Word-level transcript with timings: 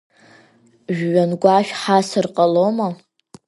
Жәҩангәашә 0.95 1.71
ҳасыр 1.81 2.25
ҟалома? 2.35 2.89